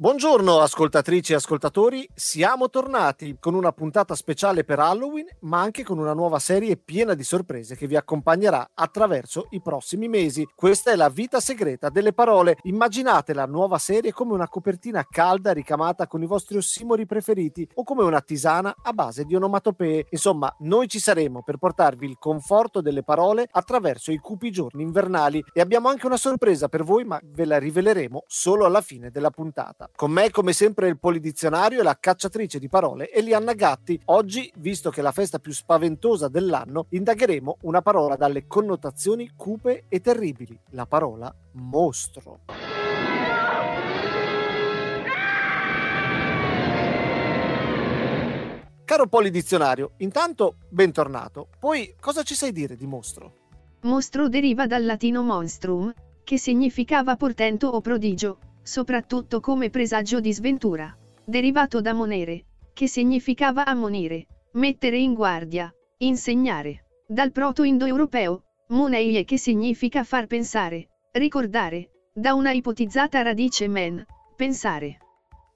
[0.00, 5.98] Buongiorno ascoltatrici e ascoltatori, siamo tornati con una puntata speciale per Halloween, ma anche con
[5.98, 10.48] una nuova serie piena di sorprese che vi accompagnerà attraverso i prossimi mesi.
[10.54, 12.56] Questa è la vita segreta delle parole.
[12.62, 17.84] Immaginate la nuova serie come una copertina calda ricamata con i vostri ossimori preferiti o
[17.84, 20.06] come una tisana a base di onomatopee.
[20.08, 25.44] Insomma, noi ci saremo per portarvi il conforto delle parole attraverso i cupi giorni invernali
[25.52, 29.28] e abbiamo anche una sorpresa per voi, ma ve la riveleremo solo alla fine della
[29.28, 29.88] puntata.
[29.94, 34.00] Con me, come sempre, il polidizionario e la cacciatrice di parole Elianna Gatti.
[34.06, 39.84] Oggi, visto che è la festa più spaventosa dell'anno, indagheremo una parola dalle connotazioni cupe
[39.88, 42.40] e terribili, la parola mostro.
[48.90, 51.46] Caro polidizionario, intanto bentornato.
[51.60, 53.34] Poi cosa ci sai dire di mostro?
[53.82, 55.92] Mostro deriva dal latino monstrum,
[56.24, 58.38] che significava portento o prodigio,
[58.70, 66.84] soprattutto come presagio di sventura, derivato da monere, che significava ammonire, mettere in guardia, insegnare,
[67.04, 74.98] dal proto-indoeuropeo, moneie che significa far pensare, ricordare, da una ipotizzata radice men, pensare.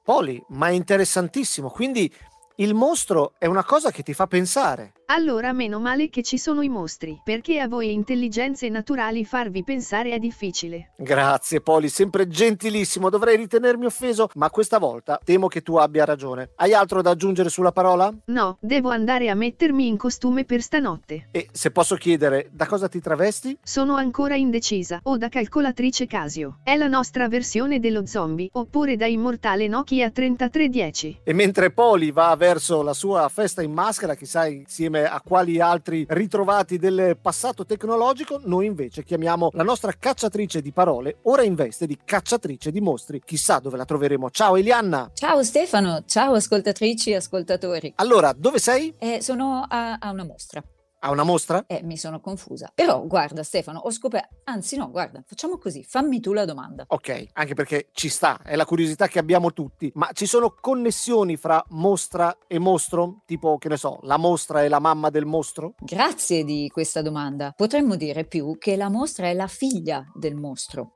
[0.02, 2.12] Poli, ma è interessantissimo, quindi
[2.56, 4.92] il mostro è una cosa che ti fa pensare.
[5.06, 10.12] Allora meno male che ci sono i mostri, perché a voi intelligenze naturali farvi pensare
[10.12, 10.92] è difficile.
[10.97, 16.52] Grazie Poli, sempre gentilissimo, dovrei ritenermi offeso, ma questa volta temo che tu abbia ragione.
[16.56, 18.10] Hai altro da aggiungere sulla parola?
[18.27, 21.28] No, devo andare a mettermi in costume per stanotte.
[21.32, 23.58] E se posso chiedere, da cosa ti travesti?
[23.62, 26.60] Sono ancora indecisa, o da calcolatrice Casio.
[26.62, 31.20] È la nostra versione dello zombie, oppure da immortale Nokia 3310.
[31.25, 35.61] E mentre Poli va verso la sua festa in maschera, chissà insieme insieme a quali
[35.61, 41.55] altri ritrovati del passato tecnologico, noi invece chiamiamo la nostra cacciatrice di parole, ora in
[41.55, 43.20] veste di cacciatrice di mostri.
[43.25, 44.31] Chissà dove la troveremo.
[44.31, 45.11] Ciao Elianna!
[45.12, 47.93] Ciao Stefano, ciao ascoltatrici e ascoltatori.
[47.97, 48.94] Allora, dove sei?
[48.99, 50.62] Eh, sono a, a una mostra.
[51.06, 51.65] A una mostra?
[51.66, 52.72] Eh, mi sono confusa.
[52.75, 56.84] Però guarda Stefano, ho scoperto, anzi no, guarda, facciamo così, fammi tu la domanda.
[56.88, 61.37] Ok, anche perché ci sta, è la curiosità che abbiamo tutti, ma ci sono connessioni
[61.37, 63.20] fra mostra e mostro?
[63.26, 65.75] Tipo, che ne so, la mostra è la mamma del mostro?
[65.78, 67.53] Grazie di questa domanda.
[67.54, 70.92] Potremmo dire più che la mostra è la figlia del mostro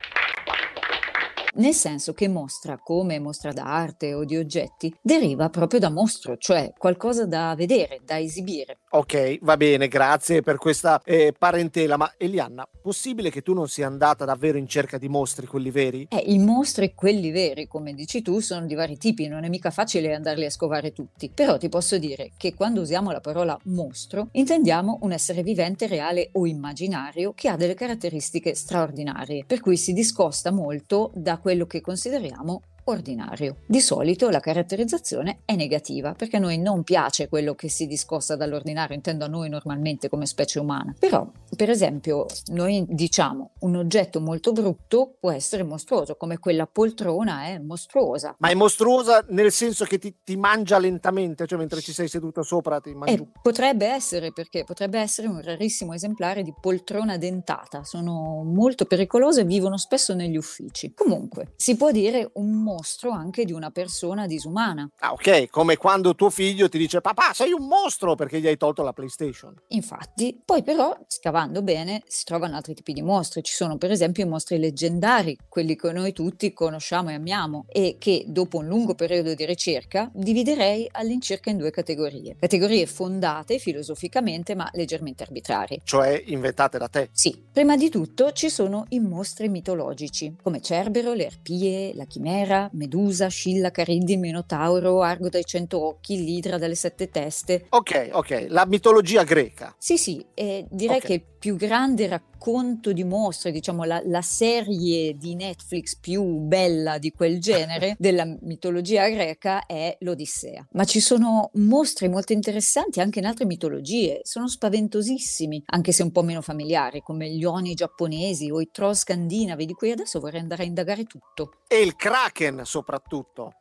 [1.59, 6.73] nel senso che mostra, come mostra d'arte o di oggetti, deriva proprio da mostro, cioè
[6.77, 8.81] qualcosa da vedere, da esibire.
[8.91, 13.87] Ok, va bene, grazie per questa eh, parentela, ma Elianna, possibile che tu non sia
[13.87, 16.07] andata davvero in cerca di mostri, quelli veri?
[16.09, 19.71] Eh, i mostri, quelli veri, come dici tu, sono di vari tipi, non è mica
[19.71, 24.29] facile andarli a scovare tutti, però ti posso dire che quando usiamo la parola mostro,
[24.33, 29.93] intendiamo un essere vivente reale o immaginario che ha delle caratteristiche straordinarie, per cui si
[29.93, 33.57] discosta molto da quello che consideriamo ordinario.
[33.67, 38.37] Di solito la caratterizzazione è negativa perché a noi non piace quello che si discosta
[38.37, 40.95] dall'ordinario, intendo a noi normalmente come specie umana.
[40.99, 47.45] Però, per esempio, noi diciamo un oggetto molto brutto può essere mostruoso, come quella poltrona
[47.45, 48.35] è mostruosa.
[48.39, 52.43] Ma è mostruosa nel senso che ti, ti mangia lentamente, cioè mentre ci sei seduto
[52.43, 53.13] sopra ti mangia.
[53.13, 57.85] Eh, potrebbe essere perché potrebbe essere un rarissimo esemplare di poltrona dentata.
[57.85, 60.93] Sono molto pericolose e vivono spesso negli uffici.
[60.95, 64.89] Comunque, si può dire un mostro mostro anche di una persona disumana.
[65.01, 68.57] Ah, ok, come quando tuo figlio ti dice papà sei un mostro perché gli hai
[68.57, 69.55] tolto la PlayStation.
[69.69, 73.43] Infatti, poi però, scavando bene, si trovano altri tipi di mostri.
[73.43, 77.97] Ci sono per esempio i mostri leggendari, quelli che noi tutti conosciamo e amiamo e
[77.99, 82.37] che dopo un lungo periodo di ricerca dividerei all'incirca in due categorie.
[82.39, 85.81] Categorie fondate filosoficamente ma leggermente arbitrarie.
[85.83, 87.09] Cioè inventate da te?
[87.13, 87.47] Sì.
[87.53, 93.29] Prima di tutto ci sono i mostri mitologici, come Cerbero, le arpie, la chimera, Medusa,
[93.29, 97.67] Scilla, Cariddi, Minotauro, Argo dai cento occhi, l'Idra dalle sette teste.
[97.71, 99.75] Ok, ok, la mitologia greca.
[99.79, 101.09] Sì, sì, e direi okay.
[101.09, 107.13] che più grande racconto di mostri, diciamo la, la, serie di Netflix più bella di
[107.13, 110.67] quel genere della mitologia greca è l'Odissea.
[110.73, 116.11] Ma ci sono mostri molto interessanti anche in altre mitologie, sono spaventosissimi, anche se un
[116.11, 120.41] po' meno familiari, come gli oni giapponesi o i troll scandinavi, di cui adesso vorrei
[120.41, 121.61] andare a indagare tutto.
[121.69, 123.53] E il Kraken soprattutto.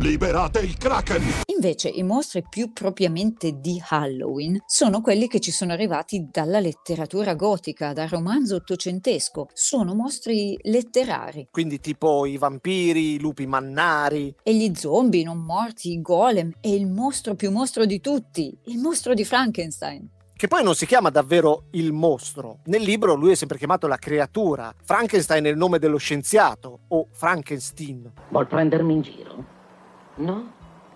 [0.00, 1.22] Liberate il Kraken!
[1.54, 7.34] Invece i mostri più propriamente di Halloween sono quelli che ci sono arrivati dalla letteratura
[7.34, 9.48] gotica, dal romanzo ottocentesco.
[9.52, 11.48] Sono mostri letterari.
[11.50, 14.34] Quindi tipo i vampiri, i lupi mannari.
[14.42, 18.78] E gli zombie non morti, i golem e il mostro più mostro di tutti, il
[18.78, 20.08] mostro di Frankenstein
[20.40, 22.60] che poi non si chiama davvero il mostro.
[22.64, 24.74] Nel libro lui è sempre chiamato la creatura.
[24.82, 28.10] Frankenstein è il nome dello scienziato o Frankenstein.
[28.30, 29.58] Vuol prendermi in giro?
[30.20, 30.44] No,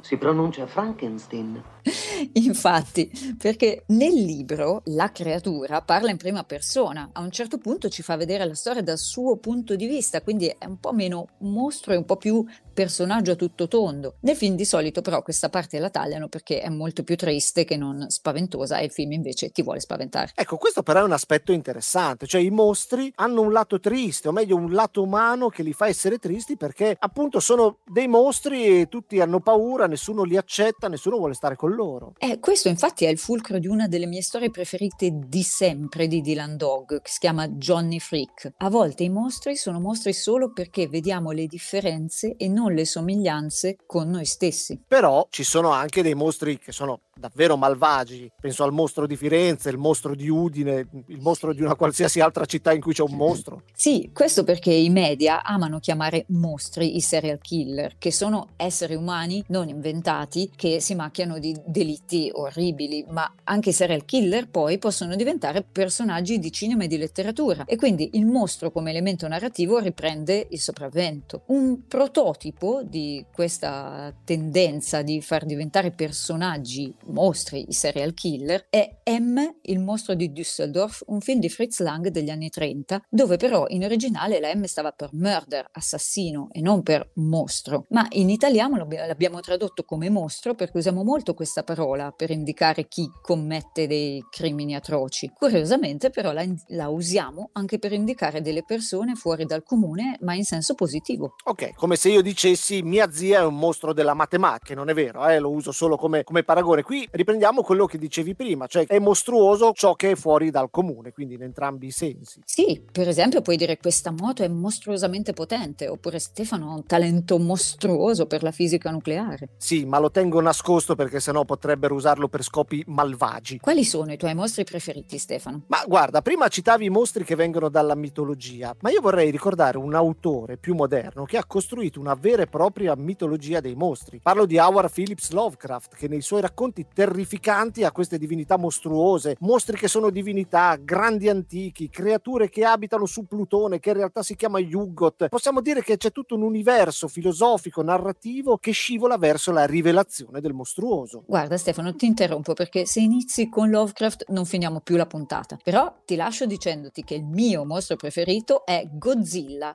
[0.02, 1.62] si pronuncia Frankenstein.
[2.34, 8.02] Infatti, perché nel libro la creatura parla in prima persona, a un certo punto ci
[8.02, 11.92] fa vedere la storia dal suo punto di vista, quindi è un po' meno mostro
[11.92, 14.16] e un po' più personaggio a tutto tondo.
[14.20, 17.76] Nel film di solito però questa parte la tagliano perché è molto più triste che
[17.76, 20.32] non spaventosa e il film invece ti vuole spaventare.
[20.34, 24.32] Ecco, questo però è un aspetto interessante, cioè i mostri hanno un lato triste, o
[24.32, 28.88] meglio un lato umano che li fa essere tristi perché appunto sono dei mostri e
[28.88, 32.03] tutti hanno paura, nessuno li accetta, nessuno vuole stare con loro.
[32.18, 36.20] Eh, questo infatti è il fulcro di una delle mie storie preferite di sempre di
[36.20, 38.52] Dylan Dog, che si chiama Johnny Freak.
[38.58, 43.76] A volte i mostri sono mostri solo perché vediamo le differenze e non le somiglianze
[43.86, 44.80] con noi stessi.
[44.86, 48.30] Però ci sono anche dei mostri che sono davvero malvagi.
[48.40, 52.44] Penso al mostro di Firenze, il mostro di Udine, il mostro di una qualsiasi altra
[52.44, 53.62] città in cui c'è un mostro.
[53.72, 59.44] Sì, questo perché i media amano chiamare mostri i serial killer, che sono esseri umani
[59.48, 65.16] non inventati che si macchiano di delitti orribili, ma anche i serial killer poi possono
[65.16, 70.46] diventare personaggi di cinema e di letteratura e quindi il mostro come elemento narrativo riprende
[70.50, 71.42] il sopravvento.
[71.46, 79.38] Un prototipo di questa tendenza di far diventare personaggi mostri, i serial killer, è M,
[79.62, 83.84] il mostro di Düsseldorf, un film di Fritz Lang degli anni 30, dove però in
[83.84, 87.86] originale la M stava per murder, assassino, e non per mostro.
[87.90, 93.10] Ma in italiano l'abbiamo tradotto come mostro perché usiamo molto questa parola per indicare chi
[93.22, 95.30] commette dei crimini atroci.
[95.34, 100.44] Curiosamente però la, la usiamo anche per indicare delle persone fuori dal comune, ma in
[100.44, 101.34] senso positivo.
[101.44, 105.26] Ok, come se io dicessi mia zia è un mostro della matematica, non è vero,
[105.28, 105.38] eh?
[105.38, 106.82] lo uso solo come, come paragone.
[106.82, 110.70] Qui qui riprendiamo quello che dicevi prima, cioè è mostruoso ciò che è fuori dal
[110.70, 112.40] comune, quindi in entrambi i sensi.
[112.44, 117.36] Sì, per esempio puoi dire questa moto è mostruosamente potente, oppure Stefano ha un talento
[117.38, 119.48] mostruoso per la fisica nucleare.
[119.56, 123.58] Sì, ma lo tengo nascosto perché sennò potrebbero usarlo per scopi malvagi.
[123.58, 125.62] Quali sono i tuoi mostri preferiti, Stefano?
[125.66, 129.94] Ma guarda, prima citavi i mostri che vengono dalla mitologia, ma io vorrei ricordare un
[129.94, 134.20] autore più moderno che ha costruito una vera e propria mitologia dei mostri.
[134.22, 139.76] Parlo di Howard Phillips Lovecraft, che nei suoi racconti terrificanti a queste divinità mostruose, mostri
[139.76, 144.58] che sono divinità, grandi antichi, creature che abitano su Plutone, che in realtà si chiama
[144.58, 145.28] Yugot.
[145.28, 150.52] Possiamo dire che c'è tutto un universo filosofico, narrativo che scivola verso la rivelazione del
[150.52, 151.24] mostruoso.
[151.26, 155.58] Guarda Stefano, ti interrompo perché se inizi con Lovecraft non finiamo più la puntata.
[155.62, 159.74] Però ti lascio dicendoti che il mio mostro preferito è Godzilla.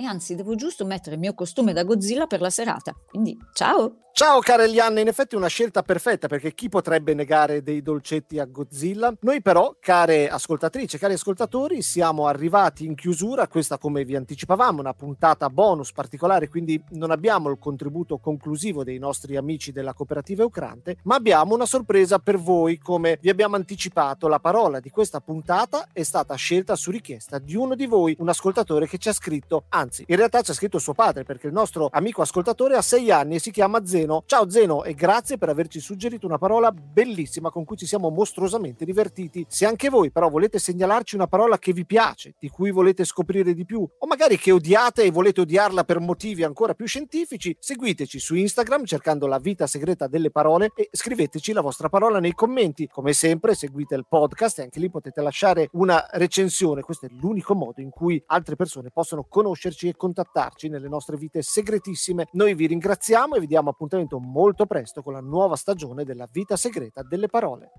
[0.00, 2.94] E anzi devo giusto mettere il mio costume da Godzilla per la serata.
[3.06, 3.96] Quindi ciao!
[4.12, 8.38] Ciao cara Elianna, in effetti è una scelta perfetta perché chi potrebbe negare dei dolcetti
[8.38, 9.14] a Godzilla?
[9.20, 14.92] Noi però, care ascoltatrici, cari ascoltatori, siamo arrivati in chiusura, questa come vi anticipavamo, una
[14.92, 20.98] puntata bonus particolare, quindi non abbiamo il contributo conclusivo dei nostri amici della cooperativa Eucrante,
[21.04, 25.86] ma abbiamo una sorpresa per voi, come vi abbiamo anticipato, la parola di questa puntata
[25.92, 29.64] è stata scelta su richiesta di uno di voi, un ascoltatore che ci ha scritto,
[29.70, 33.36] anzi in realtà ha scritto suo padre perché il nostro amico ascoltatore ha sei anni
[33.36, 34.22] e si chiama Zeno.
[34.26, 38.84] Ciao Zeno e grazie per averci suggerito una parola bellissima con cui ci siamo mostruosamente
[38.84, 39.44] divertiti.
[39.48, 43.54] Se anche voi però volete segnalarci una parola che vi piace, di cui volete scoprire
[43.54, 48.18] di più, o magari che odiate e volete odiarla per motivi ancora più scientifici, seguiteci
[48.18, 52.86] su Instagram cercando la vita segreta delle parole e scriveteci la vostra parola nei commenti.
[52.86, 56.82] Come sempre seguite il podcast e anche lì potete lasciare una recensione.
[56.82, 61.42] Questo è l'unico modo in cui altre persone possono conoscerci e contattarci nelle nostre vite
[61.42, 62.28] segretissime.
[62.32, 66.56] Noi vi ringraziamo e vi diamo appuntamento molto presto con la nuova stagione della vita
[66.56, 67.70] segreta delle parole.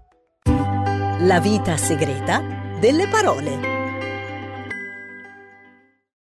[1.19, 2.41] La vita segreta
[2.79, 3.80] delle parole.